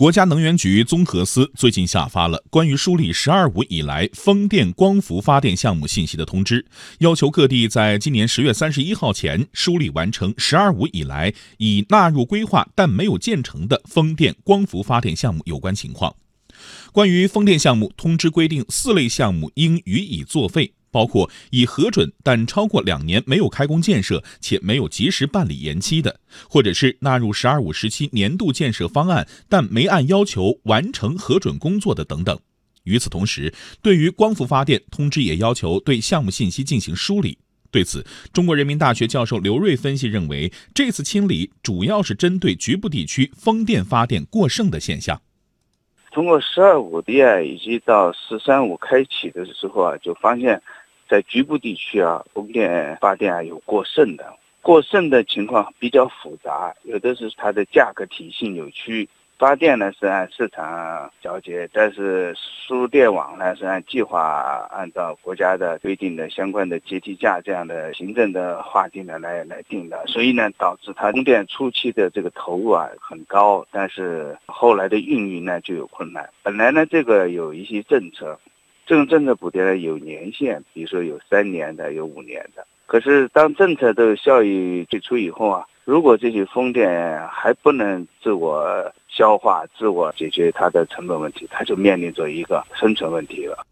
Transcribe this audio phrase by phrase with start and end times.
[0.00, 6.64] 国家能源局综合司最近下发了关于梳理“十二五”以来风电、光伏发电项目信息的通知，
[7.00, 16.16] 要求各地在今年十月三十一号前梳理完成“十二五”以来已纳入规划但没有建成的风电、光伏发电项目有关情况。
[16.92, 20.72] 关于风电项目，通知规定四类项目应予以作废。
[20.90, 32.38] 包括已核准但超过两年没有开工建设且没有及时办理延期的，或者是纳入“十二五”时期年度建设方案但没按要求完成核准工作的等等。
[32.84, 37.38] 与此同时，对于光伏发电，通知也要求对项目信息进行梳理。
[37.70, 45.20] 对此，中国人民大学教授刘锐分析认为，这次清理主要是针对局部地区风电发电过剩的现象。
[46.10, 50.60] 通过“十二五”的啊，以及到“十三五”开启的时候啊，就发现。
[51.10, 54.32] 在局部地区啊，风电发电啊有过剩的，
[54.62, 59.08] 过剩的情况比较复杂，有的是它的价格体系扭曲。
[59.36, 76.30] 发电呢是按市场调节，但是输电网呢是按计划按照国家的规定的相关的阶梯价这样的行政的划定的来来定的，所以呢导致它供电初期的这个投入啊很高，但是后来的运营呢就有困难。
[76.44, 78.38] 本来呢这个有一些政策。
[78.90, 82.66] 这种政策补贴呢有年限，比如说有三年的，有五年的。
[82.86, 93.64] 可是当政策的效益退出以后啊，如果这些风电还不能自我消化、自我解决它的成本问题，它就面临着一个生存问题了。